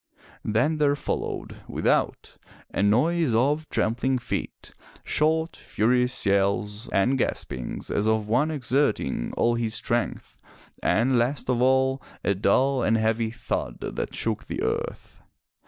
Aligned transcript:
Then 0.43 0.77
there 0.77 0.95
followed, 0.95 1.57
without, 1.67 2.35
a 2.73 2.81
noise 2.81 3.35
of 3.35 3.69
trampling 3.69 4.17
feet, 4.17 4.73
short, 5.03 5.55
furious 5.55 6.25
yells, 6.25 6.87
and 6.89 7.19
gaspings 7.19 7.91
as 7.91 8.07
of 8.07 8.27
one 8.27 8.49
exerting 8.49 9.31
all 9.37 9.53
his 9.53 9.75
strength, 9.75 10.39
and, 10.81 11.19
last 11.19 11.51
of 11.51 11.61
all, 11.61 12.01
a 12.23 12.33
dull 12.33 12.81
and 12.81 12.97
heavy 12.97 13.29
thud 13.29 13.77
that 13.81 14.15
shook 14.15 14.45
the 14.47 14.63
earth. 14.63 15.21